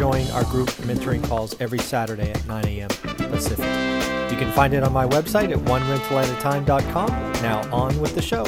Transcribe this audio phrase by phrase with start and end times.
[0.00, 2.88] join our group mentoring calls every Saturday at 9 a.m.
[2.88, 3.66] Pacific.
[4.32, 7.08] You can find it on my website at onerentalatatime.com.
[7.42, 8.44] Now, on with the show.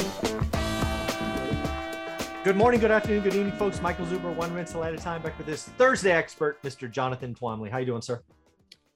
[2.42, 3.82] Good morning, good afternoon, good evening, folks.
[3.82, 6.90] Michael Zuber, One Rental at a Time, back with this Thursday expert, Mr.
[6.90, 7.70] Jonathan Twombly.
[7.70, 8.22] How you doing, sir?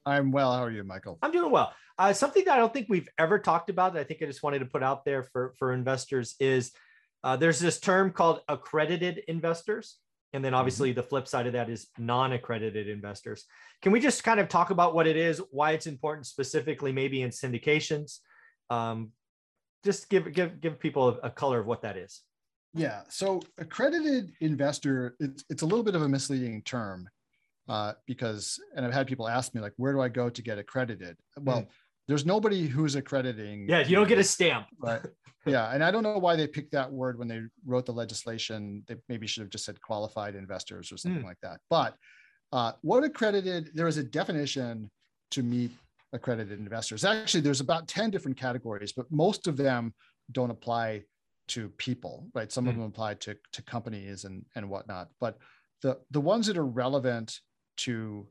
[0.07, 0.51] I'm well.
[0.51, 1.19] How are you, Michael?
[1.21, 1.73] I'm doing well.
[1.99, 4.41] Uh, something that I don't think we've ever talked about that I think I just
[4.41, 6.71] wanted to put out there for, for investors is
[7.23, 9.97] uh, there's this term called accredited investors.
[10.33, 10.97] And then obviously mm-hmm.
[10.97, 13.45] the flip side of that is non-accredited investors.
[13.81, 17.21] Can we just kind of talk about what it is, why it's important specifically, maybe
[17.21, 18.19] in syndications?
[18.69, 19.11] Um,
[19.85, 22.21] just give give give people a, a color of what that is.
[22.73, 23.01] Yeah.
[23.09, 27.07] So accredited investor, it's it's a little bit of a misleading term
[27.69, 30.57] uh, because, and I've had people ask me like, where do I go to get
[30.57, 31.17] accredited?
[31.39, 31.67] Well, mm.
[32.07, 33.67] There's nobody who's accrediting.
[33.67, 34.67] Yeah, you don't get a stamp.
[34.79, 35.01] Right.
[35.45, 38.83] yeah, and I don't know why they picked that word when they wrote the legislation.
[38.87, 41.25] They maybe should have just said qualified investors or something mm.
[41.25, 41.59] like that.
[41.69, 41.95] But
[42.51, 43.71] uh, what accredited?
[43.73, 44.89] There is a definition
[45.31, 45.71] to meet
[46.13, 47.03] accredited investors.
[47.03, 49.93] Actually, there's about ten different categories, but most of them
[50.31, 51.03] don't apply
[51.49, 52.51] to people, right?
[52.51, 52.69] Some mm.
[52.69, 55.09] of them apply to to companies and and whatnot.
[55.19, 55.37] But
[55.81, 57.39] the the ones that are relevant
[57.77, 58.27] to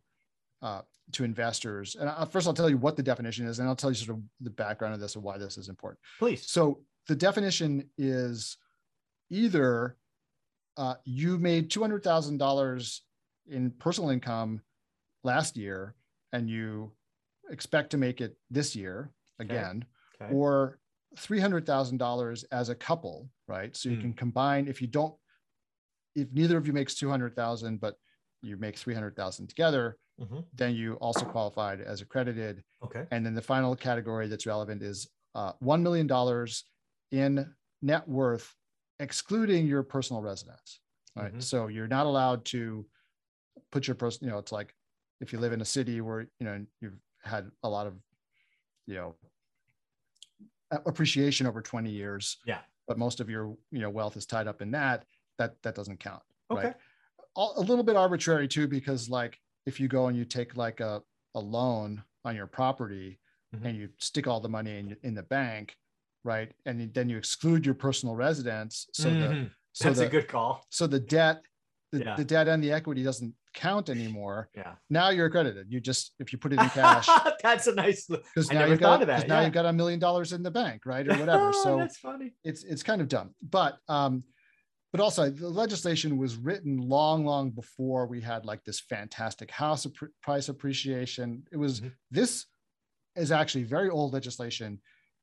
[0.63, 1.97] uh, to investors.
[1.99, 4.19] And I, first, I'll tell you what the definition is, and I'll tell you sort
[4.19, 6.01] of the background of this and why this is important.
[6.19, 6.49] Please.
[6.51, 8.57] So the definition is
[9.31, 9.97] either
[10.77, 13.03] uh, you made two hundred thousand dollars
[13.49, 14.61] in personal income
[15.25, 15.95] last year,
[16.33, 16.93] and you
[17.51, 19.85] expect to make it this year again,
[20.17, 20.25] okay.
[20.25, 20.35] Okay.
[20.35, 20.79] or
[21.17, 23.77] three hundred thousand dollars as a couple, right?
[23.77, 24.03] So you mm.
[24.03, 25.15] can combine if you don't,
[26.15, 27.97] if neither of you makes two hundred thousand, but
[28.43, 30.41] you make 300,000 together, mm-hmm.
[30.55, 32.63] then you also qualified as accredited.
[32.85, 33.05] Okay.
[33.11, 36.09] And then the final category that's relevant is uh, $1 million
[37.13, 38.55] in net worth,
[39.01, 40.81] excluding your personal residence.
[41.15, 41.31] Right.
[41.31, 41.41] Mm-hmm.
[41.41, 42.87] So you're not allowed to
[43.73, 44.75] put your person, you know, it's like
[45.21, 47.95] if you live in a city where, you know, you've had a lot of,
[48.87, 49.15] you know,
[50.71, 52.39] appreciation over 20 years.
[52.47, 52.59] Yeah.
[52.87, 55.05] But most of your, you know, wealth is tied up in that,
[55.39, 56.23] that, that doesn't count.
[56.51, 56.67] Okay.
[56.67, 56.75] Right?
[57.37, 61.03] a little bit arbitrary too, because like if you go and you take like a,
[61.35, 63.19] a loan on your property
[63.55, 63.67] mm-hmm.
[63.67, 65.75] and you stick all the money in, in the bank,
[66.25, 66.53] right?
[66.65, 68.87] And then you exclude your personal residence.
[68.93, 69.21] So mm-hmm.
[69.21, 70.65] the so that's the, a good call.
[70.71, 71.43] So the debt,
[71.93, 72.17] the, yeah.
[72.17, 74.49] the debt and the equity doesn't count anymore.
[74.57, 74.75] Yeah.
[74.89, 75.67] Now you're accredited.
[75.69, 77.09] You just if you put it in cash.
[77.43, 78.09] that's a nice.
[78.35, 79.29] Because now you've got that.
[79.29, 81.53] Now you've got a million dollars in the bank, right, or whatever.
[81.53, 82.35] so that's funny.
[82.45, 84.23] It's it's kind of dumb, but um,
[84.97, 89.87] but also the legislation was written long long before we had like this fantastic house
[90.23, 91.89] price appreciation it was mm-hmm.
[92.11, 92.47] this
[93.15, 94.81] is actually very old legislation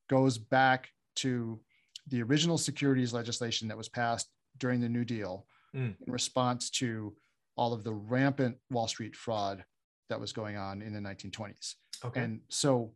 [0.08, 1.58] goes back to
[2.06, 5.92] the original securities legislation that was passed during the new deal mm.
[6.06, 7.12] in response to
[7.56, 9.64] all of the rampant wall street fraud
[10.08, 11.74] that was going on in the 1920s
[12.04, 12.20] okay.
[12.20, 12.92] and so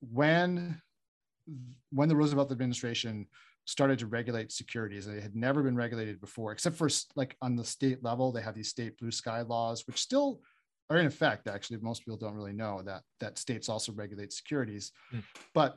[0.00, 0.82] when
[1.92, 3.24] when the roosevelt administration
[3.68, 5.04] started to regulate securities.
[5.04, 8.54] They had never been regulated before, except for like on the state level, they have
[8.54, 10.40] these state blue sky laws, which still
[10.88, 11.46] are in effect.
[11.46, 14.92] Actually, most people don't really know that that states also regulate securities.
[15.12, 15.22] Mm.
[15.52, 15.76] But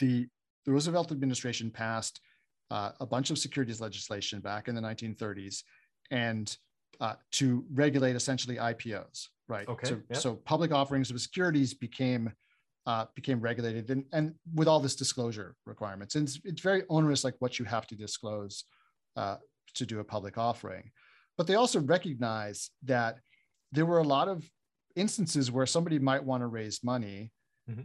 [0.00, 0.26] the
[0.64, 2.22] the Roosevelt administration passed
[2.70, 5.64] uh, a bunch of securities legislation back in the 1930s,
[6.10, 6.56] and
[6.98, 9.68] uh, to regulate essentially IPOs, right?
[9.68, 9.86] Okay.
[9.86, 12.32] So, so public offerings of securities became
[12.86, 16.14] uh, became regulated and, and with all this disclosure requirements.
[16.14, 18.64] And it's, it's very onerous, like what you have to disclose
[19.16, 19.36] uh,
[19.74, 20.90] to do a public offering.
[21.36, 23.18] But they also recognize that
[23.72, 24.48] there were a lot of
[24.96, 27.32] instances where somebody might want to raise money,
[27.68, 27.82] mm-hmm.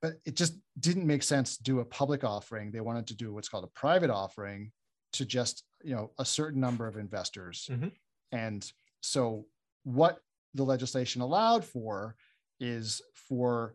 [0.00, 2.70] but it just didn't make sense to do a public offering.
[2.70, 4.72] They wanted to do what's called a private offering
[5.14, 7.68] to just, you know, a certain number of investors.
[7.70, 7.88] Mm-hmm.
[8.32, 8.70] And
[9.00, 9.46] so
[9.84, 10.20] what
[10.54, 12.16] the legislation allowed for
[12.60, 13.74] is for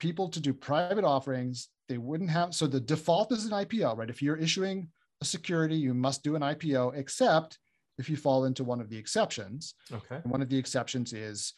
[0.00, 1.68] people to do private offerings.
[1.88, 4.10] They wouldn't have, so the default is an IPO, right?
[4.10, 4.88] If you're issuing
[5.20, 7.58] a security, you must do an IPO, except
[7.98, 9.74] if you fall into one of the exceptions.
[9.92, 10.16] Okay.
[10.22, 11.52] And one of the exceptions is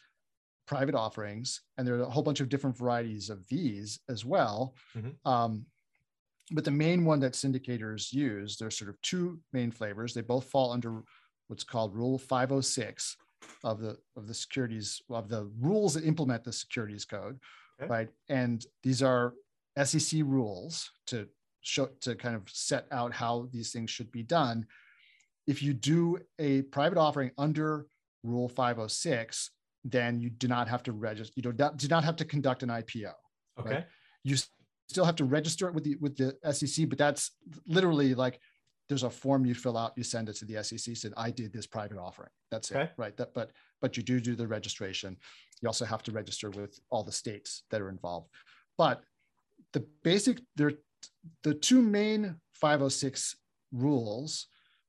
[0.67, 1.61] private offerings.
[1.77, 4.75] And there are a whole bunch of different varieties of these as well.
[4.95, 5.29] Mm-hmm.
[5.29, 5.65] Um,
[6.51, 10.13] but the main one that syndicators use, there's sort of two main flavors.
[10.13, 11.03] They both fall under
[11.47, 13.15] what's called Rule 506
[13.63, 17.37] of the of the securities of the rules that implement the securities code
[17.81, 17.89] okay.
[17.89, 18.09] right?
[18.29, 19.33] And these are
[19.83, 21.27] SEC rules to
[21.61, 24.65] show to kind of set out how these things should be done.
[25.47, 27.87] If you do a private offering under
[28.23, 29.51] Rule 506,
[29.83, 31.33] then you do not have to register.
[31.35, 33.11] You do not, do not have to conduct an IPO.
[33.59, 33.75] Okay.
[33.75, 33.85] Right?
[34.23, 34.37] You
[34.87, 37.31] still have to register it with the with the SEC, but that's
[37.67, 38.39] literally like
[38.89, 41.53] there's a form you fill out, you send it to the SEC, said I did
[41.53, 42.29] this private offering.
[42.51, 42.83] That's Okay.
[42.83, 43.15] it, right?
[43.17, 43.51] That, but
[43.81, 45.17] but you do do the registration.
[45.61, 48.29] You also have to register with all the states that are involved.
[48.77, 49.03] But
[49.71, 50.73] the basic there,
[51.43, 53.35] the two main 506
[53.71, 54.47] rules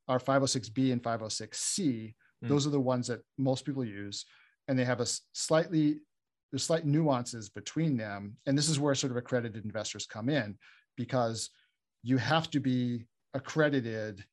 [0.08, 2.14] are 506b and 506c.
[2.42, 2.48] Hmm.
[2.48, 4.26] Those are the ones that most people use,
[4.68, 6.00] and they have a slightly
[6.50, 8.36] there's slight nuances between them.
[8.46, 10.56] And this is where sort of accredited investors come in
[10.96, 11.50] because
[12.04, 14.24] you have to be accredited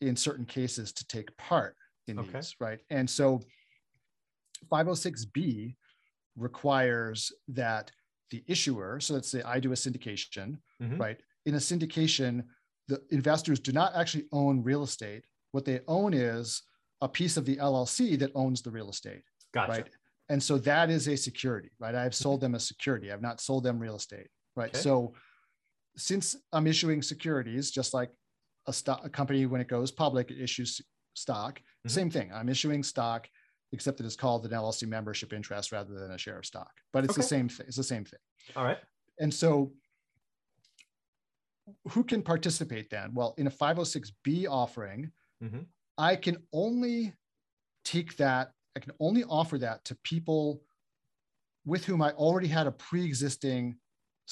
[0.00, 1.76] in certain cases to take part
[2.06, 2.32] in Okay.
[2.34, 2.80] these, right?
[2.90, 3.40] And so
[4.70, 5.76] 506B
[6.36, 7.90] requires that
[8.30, 10.98] the issuer, so let's say I do a syndication, Mhm.
[10.98, 11.20] right?
[11.44, 12.46] In a syndication,
[12.88, 15.24] the investors do not actually own real estate.
[15.52, 16.62] What they own is
[17.00, 19.22] a piece of the LLC that owns the real estate
[19.52, 19.70] Gotcha.
[19.72, 19.96] right?
[20.28, 21.94] And so that is a security, right?
[21.94, 23.12] I've sold them a security.
[23.12, 24.70] I've not sold them real estate, right?
[24.70, 24.78] Okay.
[24.78, 25.14] So
[25.96, 28.10] since I'm issuing securities, just like
[28.66, 30.80] a stock, a company when it goes public, it issues
[31.14, 31.60] stock.
[31.86, 31.90] Mhm.
[31.90, 32.32] Same thing.
[32.32, 33.28] I'm issuing stock,
[33.72, 36.72] except that it's called an LLC membership interest rather than a share of stock.
[36.92, 37.66] But it's the same thing.
[37.66, 38.20] It's the same thing.
[38.56, 38.78] All right.
[39.18, 39.74] And so
[41.88, 43.14] who can participate then?
[43.14, 45.12] Well, in a 506B offering,
[45.42, 45.66] Mhm.
[45.98, 47.14] I can only
[47.84, 50.64] take that, I can only offer that to people
[51.64, 53.78] with whom I already had a pre-existing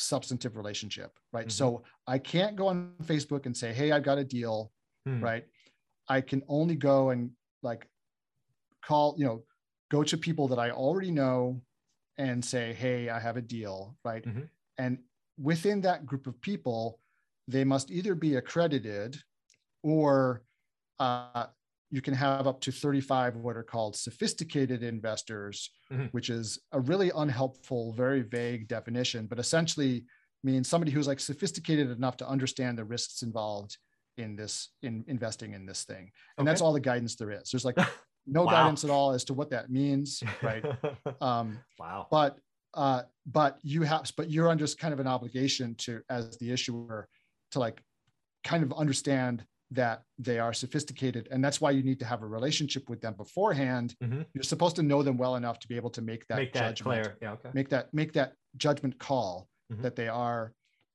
[0.00, 1.48] substantive relationship, right?
[1.48, 1.52] Mhm.
[1.52, 4.72] So I can't go on Facebook and say, "Hey, I've got a deal,"
[5.06, 5.22] Hmm.
[5.22, 5.46] right?
[6.08, 7.32] I can only go and
[7.62, 7.88] like
[8.82, 9.44] call, you know,
[9.90, 11.62] go to people that I already know
[12.18, 14.24] and say, "Hey, I have a deal," right?
[14.24, 14.50] Mhm.
[14.78, 15.04] And
[15.38, 17.00] within that group of people,
[17.48, 19.22] they must either be accredited
[19.82, 20.44] or
[21.00, 21.48] uh,
[21.90, 26.10] you can have up to 35 what are called sophisticated investors, Mhm.
[26.12, 30.04] which is a really unhelpful, very vague definition, but essentially
[30.44, 33.76] means somebody who's like sophisticated enough to understand the risks involved
[34.16, 36.10] in this, in investing in this thing.
[36.38, 37.50] And that's all the guidance there is.
[37.50, 37.76] There's like
[38.26, 38.52] no Wow.
[38.52, 40.64] guidance at all as to what that means, right?
[41.20, 42.06] Um, wow.
[42.10, 42.38] but
[42.74, 47.08] uh, but you have but you're under kind of an obligation to as the issuer
[47.50, 47.82] to like
[48.44, 52.26] kind of understand that they are sophisticated and that's why you need to have a
[52.26, 54.26] relationship with them beforehand Mhm.
[54.34, 56.74] you're supposed to know them well enough to be able to make that Make that
[56.76, 57.18] judgment clear.
[57.22, 57.32] Yeah.
[57.34, 57.50] Okay.
[57.54, 59.82] make that make that judgment call Mhm.
[59.82, 60.54] that they are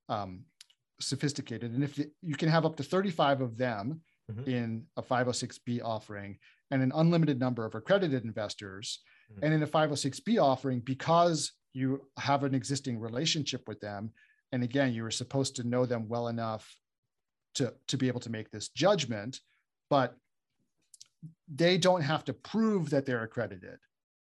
[0.09, 0.45] um,
[0.99, 4.01] sophisticated and if you- you can have up to 35 of them
[4.31, 4.47] Mhm.
[4.47, 6.37] in a 506b offering
[6.71, 9.01] and an unlimited number of accredited investors
[9.31, 9.39] Mhm.
[9.43, 14.13] and in a 506b offering because you have an existing relationship with them
[14.51, 16.79] and again you were supposed to know them well enough
[17.55, 19.39] to to be able to make this judgment
[19.89, 20.15] but
[21.47, 23.77] they don't have to prove that they're accredited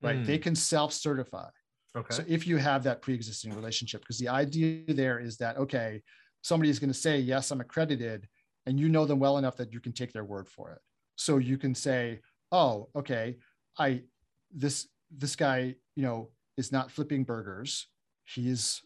[0.02, 0.44] right they Mm.
[0.44, 1.50] can self-certify
[1.96, 2.14] Okay.
[2.14, 6.04] so if you have that pre-existing relationship, because the idea there is that okay,
[6.44, 8.28] somebody is going to say yes, I'm accredited,
[8.68, 10.80] and you know them well enough that you can take their word for it.
[11.16, 12.20] So you can say,
[12.52, 13.38] oh, okay,
[13.80, 14.04] I
[14.52, 17.88] this this guy, you know, is not flipping burgers.
[18.26, 18.84] He's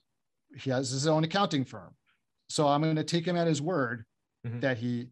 [0.55, 1.93] he has his own accounting firm.
[2.47, 4.05] So I'm going to take him at his word
[4.45, 4.61] Mhm.
[4.61, 5.09] that he,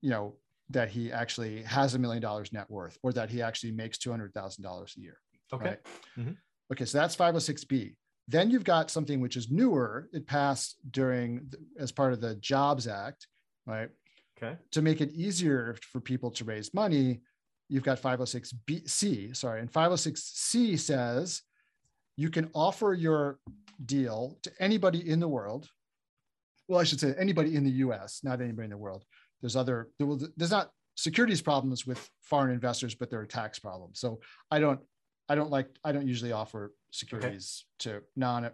[0.00, 0.36] you know,
[0.70, 4.96] that he actually has a million dollars net worth or that he actually makes $200,000
[4.96, 5.18] a year.
[5.52, 5.76] okay.
[6.16, 6.36] right?
[6.72, 7.96] Okay, so that's 506B.
[8.28, 10.08] Then you've got something which is newer.
[10.12, 13.26] It passed during the- as part of the Jobs Act,
[13.66, 13.90] right?
[14.36, 14.56] Okay.
[14.70, 17.22] To make it easier for people to raise money,
[17.68, 21.42] you've got 506B C, sorry, and 506C says
[22.16, 23.40] you can offer your
[23.84, 25.68] deal to anybody in the world.
[26.70, 29.02] Well, I should say anybody in the US, not anybody in the world.
[29.40, 33.58] There's other, there will, there's not securities problems with foreign investors, but there are tax
[33.58, 33.98] problems.
[33.98, 34.20] So
[34.52, 34.78] I don't,
[35.28, 38.50] I don't like, I don't usually offer securities to non,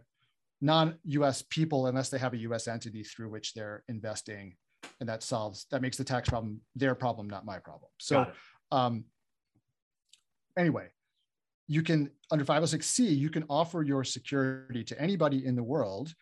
[0.63, 4.57] non-US people unless they have a US entity through which they're investing.
[4.99, 7.91] And that solves, that makes the tax problem their problem, not my problem.
[7.99, 8.25] So
[8.73, 9.05] um,
[10.59, 10.87] anyway,
[11.69, 16.15] you can under 506c, you can offer your security to anybody in the world.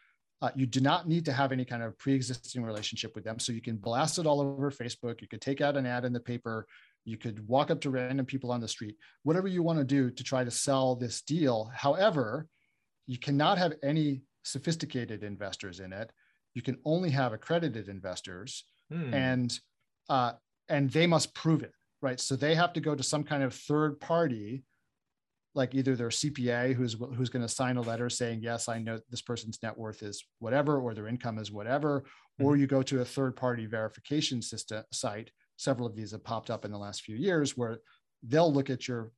[0.42, 3.38] Uh, you do not need to have any kind of pre-existing relationship with them.
[3.38, 5.20] So you can blast it all over Facebook.
[5.22, 6.66] You could take out an ad in the paper.
[7.04, 10.10] You could walk up to random people on the street, whatever you want to do
[10.10, 11.70] to try to sell this deal.
[11.74, 12.46] However,
[13.06, 16.10] you cannot have any sophisticated investors in it.
[16.54, 19.14] You can only have accredited investors Hmm.
[19.14, 19.58] and
[20.08, 20.32] uh,
[20.68, 21.72] and they must prove it
[22.02, 24.62] right so they have to go to some kind of third party
[25.54, 28.98] like either their CPA who's who's going to sign a letter saying yes I know
[29.10, 32.44] this person's net worth is whatever or their income is whatever mm-hmm.
[32.44, 36.50] or you go to a third party verification system site several of these have popped
[36.50, 37.78] up in the last few years where
[38.24, 39.12] they'll look at your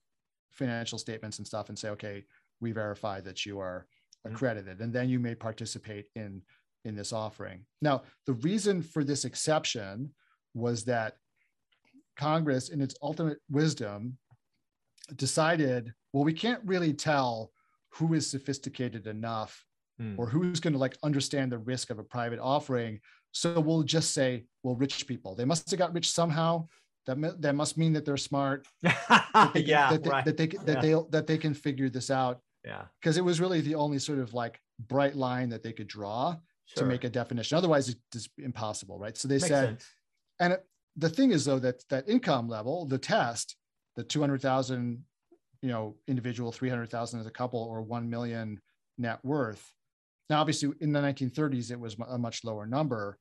[0.51, 2.25] financial statements and stuff and say okay
[2.61, 3.87] we verify that you are
[4.27, 4.35] mm-hmm.
[4.35, 6.43] accredited and then you may participate in
[6.85, 10.11] in this offering now the reason for this exception
[10.55, 11.15] was that
[12.17, 14.17] congress in its ultimate wisdom
[15.15, 17.53] decided well, we can't really tell
[17.91, 19.67] who is sophisticated enough
[20.01, 20.15] hmm.
[20.17, 23.01] or who's going to like understand the risk of a private offering.
[23.33, 25.35] So we'll just say, well, rich people.
[25.35, 26.69] They must have got rich somehow.
[27.05, 28.67] That, that must mean that they're smart.
[28.83, 30.25] that they, yeah, that they, right.
[30.25, 30.81] that they that yeah.
[30.81, 32.41] they that they can figure this out.
[32.65, 34.59] Yeah, because it was really the only sort of like
[34.89, 36.83] bright line that they could draw sure.
[36.83, 37.59] to make a definition.
[37.59, 39.19] Otherwise, it's just impossible, right?
[39.19, 39.91] So they Makes said, sense.
[40.41, 43.55] and it, the thing is though that that income level, the test,
[43.97, 45.05] the two hundred thousand
[45.63, 48.61] you know, individual 300,000 as a couple or 1 million
[48.99, 49.73] net worth.
[50.29, 53.19] Now, obviously, in the 1930s, it was a much lower number.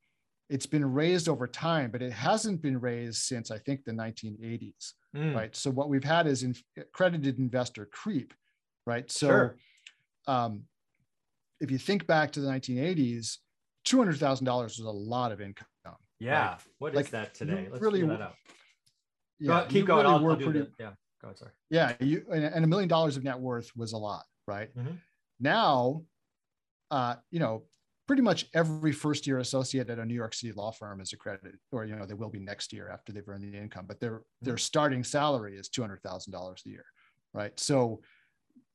[0.49, 4.93] It's been raised over time, but it hasn't been raised since I think the 1980s,
[5.15, 5.35] mm.
[5.35, 5.55] right?
[5.55, 8.33] So what we've had is in, accredited investor creep,
[8.85, 9.09] right?
[9.11, 9.55] So sure.
[10.27, 10.63] um,
[11.59, 13.37] if you think back to the 1980s,
[13.87, 15.67] $200,000 was a lot of income.
[16.19, 16.49] Yeah.
[16.49, 16.59] Right?
[16.79, 17.67] What is like, that today?
[17.69, 18.35] Let's really, that out.
[19.39, 20.05] Yeah, keep going.
[20.05, 20.91] Really I'll, I'll pretty, yeah.
[21.25, 21.51] Go ahead, sorry.
[21.71, 24.69] Yeah, you and a million dollars of net worth was a lot, right?
[24.77, 24.93] Mm-hmm.
[25.39, 26.03] Now,
[26.91, 27.63] uh, you know,
[28.07, 31.55] pretty much every first year associate at a New York City law firm is accredited,
[31.71, 33.85] or you know, they will be next year after they've earned the income.
[33.87, 34.45] But their mm-hmm.
[34.45, 36.85] their starting salary is two hundred thousand dollars a year,
[37.33, 37.59] right?
[37.59, 38.01] So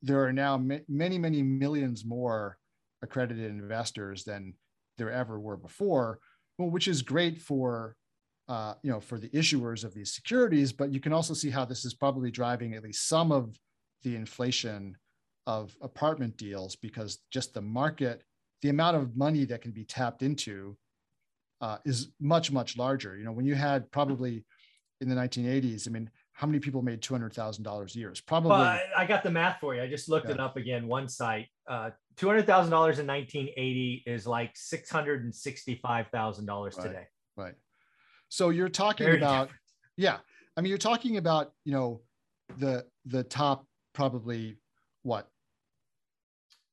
[0.01, 2.57] there are now ma- many many millions more
[3.01, 4.55] accredited investors than
[4.97, 6.19] there ever were before,
[6.57, 7.95] well, which is great for
[8.51, 11.63] uh, you know, for the issuers of these securities, but you can also see how
[11.63, 13.57] this is probably driving at least some of
[14.03, 14.97] the inflation
[15.47, 18.23] of apartment deals because just the market,
[18.61, 20.75] the amount of money that can be tapped into
[21.61, 23.17] uh, is much, much larger.
[23.17, 24.43] You know, when you had probably
[24.99, 28.09] in the 1980s, I mean, how many people made $200,000 a year?
[28.09, 28.49] It's probably.
[28.49, 29.81] Well, I got the math for you.
[29.81, 30.33] I just looked yeah.
[30.33, 31.47] it up again, one site.
[31.69, 36.73] Uh, $200,000 in 1980 is like $665,000 right.
[36.73, 37.07] today.
[37.37, 37.55] Right.
[38.31, 39.61] So you're talking Very about, different.
[39.97, 40.17] yeah.
[40.55, 42.01] I mean, you're talking about, you know,
[42.57, 44.57] the the top probably
[45.03, 45.27] what?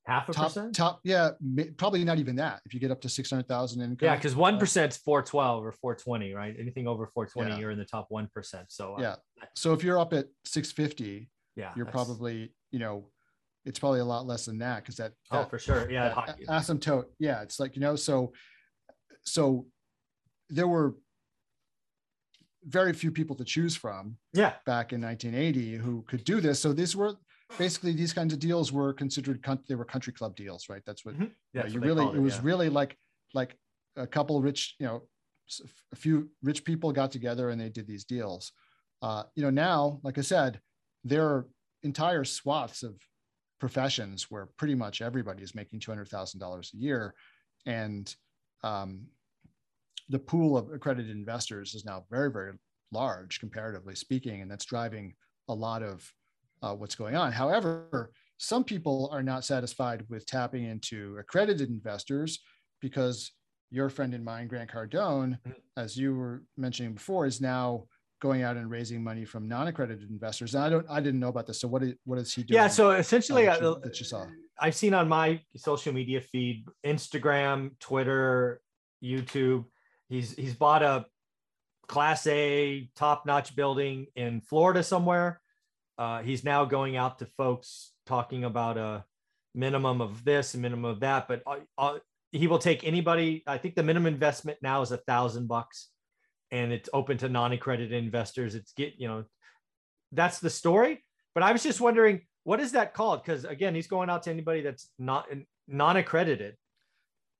[0.06, 0.74] Half a top, percent?
[0.74, 1.32] top yeah
[1.76, 4.94] probably not even that if you get up to 600000 income yeah because one percent
[4.94, 6.56] is 412 or 420 right?
[6.58, 7.58] Anything over 420 yeah.
[7.58, 9.16] you're in the top one percent so uh, yeah.
[9.54, 13.10] So if you're up at 650 yeah you're probably you know
[13.66, 15.90] it's probably a lot less than that because that, that, oh for sure.
[15.90, 16.14] Yeah
[16.48, 18.32] asymptote yeah it's like you know so
[19.24, 19.66] so
[20.48, 20.94] there were
[22.64, 26.72] very few people to choose from yeah back in 1980 who could do this so
[26.72, 27.14] these were
[27.56, 31.14] basically these kinds of deals were considered they were country club deals right that's what
[31.14, 31.24] mm-hmm.
[31.54, 32.40] yeah, you, know, you really it, it was yeah.
[32.42, 32.96] really like
[33.34, 33.56] like
[33.96, 35.02] a couple rich you know
[35.92, 38.52] a few rich people got together and they did these deals
[39.02, 40.60] uh, you know now like i said
[41.04, 41.46] there are
[41.82, 42.94] entire swaths of
[43.60, 47.14] professions where pretty much everybody is making $200000 a year
[47.66, 48.14] and
[48.62, 49.06] um,
[50.08, 52.52] the pool of accredited investors is now very, very
[52.92, 55.14] large comparatively speaking, and that's driving
[55.48, 56.10] a lot of
[56.62, 57.32] uh, what's going on.
[57.32, 62.40] However, some people are not satisfied with tapping into accredited investors
[62.80, 63.32] because
[63.70, 65.50] your friend and mine, Grant Cardone, mm-hmm.
[65.76, 67.84] as you were mentioning before, is now
[68.20, 70.54] going out and raising money from non-accredited investors.
[70.54, 71.60] And I don't, I didn't know about this.
[71.60, 72.56] So what is, what is he doing?
[72.56, 72.68] Yeah.
[72.68, 74.24] So essentially, uh, that, you, that you saw,
[74.58, 78.60] I've seen on my social media feed, Instagram, Twitter,
[79.04, 79.66] YouTube,
[80.08, 81.06] He's he's bought a
[81.86, 85.40] class A top notch building in Florida somewhere.
[85.96, 89.04] Uh, he's now going out to folks talking about a
[89.54, 91.98] minimum of this, a minimum of that, but uh, uh,
[92.30, 93.42] he will take anybody.
[93.46, 95.88] I think the minimum investment now is a thousand bucks,
[96.50, 98.54] and it's open to non-accredited investors.
[98.54, 99.24] It's get you know,
[100.12, 101.04] that's the story.
[101.34, 103.22] But I was just wondering, what is that called?
[103.24, 105.26] Because again, he's going out to anybody that's not
[105.66, 106.56] non-accredited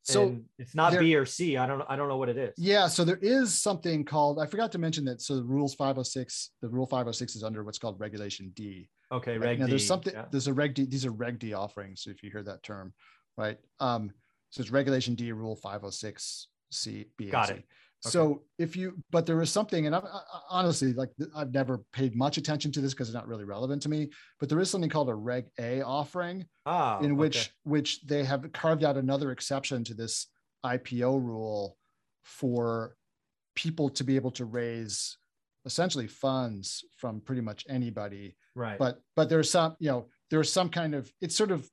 [0.03, 1.57] so and it's not there, B or C.
[1.57, 2.55] I don't I don't know what it is.
[2.57, 5.21] Yeah, so there is something called I forgot to mention that.
[5.21, 8.89] So the rules 506, the rule 506 is under what's called regulation D.
[9.11, 9.41] Okay, right?
[9.41, 9.73] reg now, D.
[9.73, 10.15] There's something.
[10.15, 10.27] Yeah.
[10.31, 10.85] There's a reg D.
[10.85, 12.05] These are reg D offerings.
[12.07, 12.93] If you hear that term,
[13.37, 13.59] right?
[13.81, 14.11] Um,
[14.51, 17.65] so it's regulation D, rule 506 C, B, Got it.
[18.07, 18.13] Okay.
[18.13, 22.15] So if you, but there is something, and I, I, honestly, like I've never paid
[22.15, 24.11] much attention to this because it's not really relevant to me.
[24.39, 27.51] But there is something called a Reg A offering, ah, in which okay.
[27.65, 30.29] which they have carved out another exception to this
[30.65, 31.77] IPO rule
[32.23, 32.95] for
[33.57, 35.17] people to be able to raise
[35.65, 38.37] essentially funds from pretty much anybody.
[38.55, 38.79] Right.
[38.79, 41.69] But but there's some, you know, there's some kind of it's sort of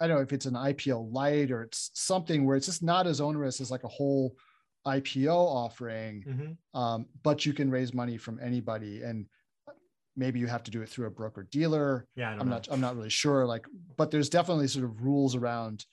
[0.00, 3.06] I don't know if it's an IPO light or it's something where it's just not
[3.06, 4.34] as onerous as like a whole
[4.86, 6.80] IPO offering, mm-hmm.
[6.80, 9.26] um, but you can raise money from anybody and
[10.16, 12.06] maybe you have to do it through a broker dealer.
[12.16, 12.56] Yeah, I'm know.
[12.56, 13.46] not I'm not really sure.
[13.46, 15.84] Like, but there's definitely sort of rules around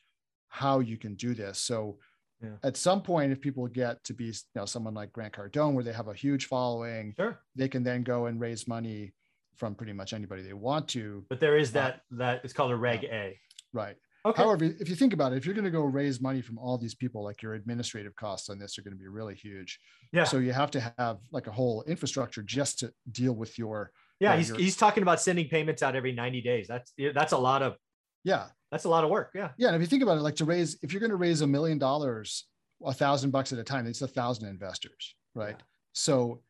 [0.50, 1.60] how you can do this.
[1.60, 1.98] So
[2.41, 2.58] yeah.
[2.63, 5.84] at some point, if people get to be you know someone like Grant Cardone, where
[5.84, 7.39] they have a huge following, sure.
[7.56, 9.13] they can then go and raise money
[9.56, 11.25] from pretty much anybody they want to.
[11.29, 13.13] But there is that uh, that it's called a Reg yeah.
[13.13, 13.39] A.
[13.74, 13.96] Right.
[14.26, 14.42] Okay.
[14.42, 16.78] However, if you think about it, if you're going to go raise money from all
[16.78, 19.80] these people, like your administrative costs on this are going to be really huge.
[20.12, 20.26] Yeah.
[20.26, 23.92] So you have to have like a whole infrastructure just to deal with your.
[24.20, 26.68] Yeah, uh, he's, your, he's talking about sending payments out every 90 days.
[26.68, 27.76] That's that's a lot of.
[28.24, 28.48] Yeah.
[28.72, 29.32] That's a lot of work.
[29.34, 29.52] Yeah.
[29.58, 31.42] Yeah, and if you think about it, like to raise, if you're going to raise
[31.42, 32.46] a million dollars,
[32.86, 35.56] a thousand bucks at a time, it's a thousand investors, right?
[35.58, 35.66] Yeah.
[35.94, 36.42] So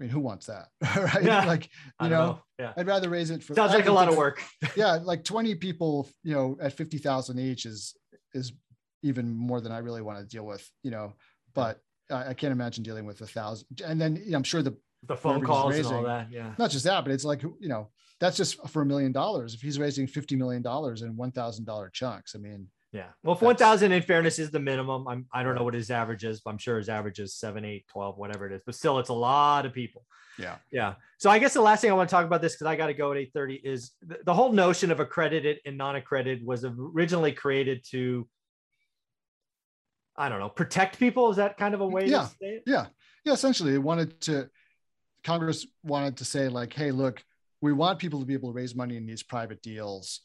[0.00, 0.68] I mean, who wants that?
[0.96, 1.22] right?
[1.22, 1.44] Yeah.
[1.44, 1.68] Like,
[2.00, 2.72] you know, know, Yeah.
[2.76, 4.42] I'd rather raise it for sounds like a lot of work.
[4.76, 7.94] yeah, like 20 people, you know, at 50,000 each is
[8.32, 8.52] is
[9.02, 11.14] even more than I really want to deal with, you know.
[11.54, 11.80] But
[12.10, 13.66] I, I can't imagine dealing with a thousand.
[13.84, 14.76] And then you know, I'm sure the
[15.06, 16.28] the phone calls raising, and all that.
[16.30, 16.52] Yeah.
[16.58, 17.90] Not just that, but it's like you know,
[18.20, 19.54] that's just for a million dollars.
[19.54, 23.06] If he's raising 50 million dollars in one thousand dollar chunks, I mean, yeah.
[23.22, 26.24] Well, if 1,000 in fairness is the minimum, I'm, I don't know what his average
[26.24, 28.62] is, but I'm sure his average is seven, eight, 12, whatever it is.
[28.66, 30.04] But still, it's a lot of people.
[30.38, 30.56] Yeah.
[30.72, 30.94] Yeah.
[31.18, 32.88] So I guess the last thing I want to talk about this, because I got
[32.88, 37.32] to go at 8.30, is the, the whole notion of accredited and non-accredited was originally
[37.32, 38.26] created to,
[40.16, 41.30] I don't know, protect people.
[41.30, 42.22] Is that kind of a way yeah.
[42.22, 42.62] to say it?
[42.66, 42.86] Yeah.
[43.24, 43.34] Yeah.
[43.34, 44.48] Essentially, it wanted to,
[45.22, 47.22] Congress wanted to say, like, hey, look,
[47.60, 50.22] we want people to be able to raise money in these private deals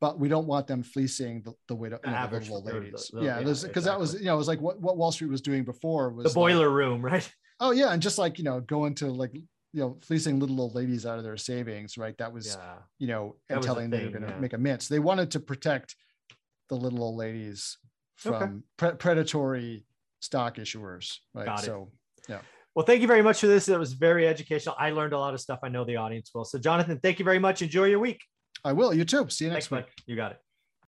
[0.00, 3.10] but we don't want them fleecing the, the widow, you know, the little ladies.
[3.12, 3.82] The, yeah, because yeah, exactly.
[3.82, 6.32] that was, you know, it was like what, what Wall Street was doing before was
[6.32, 7.30] the boiler like, room, right?
[7.60, 9.34] Oh yeah, and just like you know, going to like
[9.72, 12.16] you know, fleecing little old ladies out of their savings, right?
[12.18, 12.74] That was, yeah.
[12.98, 14.40] you know, and telling them they're going to yeah.
[14.40, 14.82] make a mint.
[14.82, 15.94] So they wanted to protect
[16.68, 17.78] the little old ladies
[18.16, 18.52] from okay.
[18.76, 19.84] pre- predatory
[20.20, 21.46] stock issuers, right?
[21.46, 22.24] Got so, it.
[22.30, 22.38] yeah.
[22.74, 23.68] Well, thank you very much for this.
[23.68, 24.74] It was very educational.
[24.78, 25.60] I learned a lot of stuff.
[25.62, 26.44] I know the audience will.
[26.44, 27.62] So, Jonathan, thank you very much.
[27.62, 28.20] Enjoy your week.
[28.64, 28.92] I will.
[28.94, 29.28] You too.
[29.28, 30.04] See you next Thanks, week.
[30.06, 30.40] You got it.